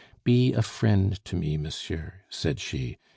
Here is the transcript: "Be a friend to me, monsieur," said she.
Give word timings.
"Be 0.23 0.51
a 0.53 0.63
friend 0.63 1.23
to 1.25 1.35
me, 1.35 1.57
monsieur," 1.57 2.21
said 2.27 2.59
she. 2.59 2.97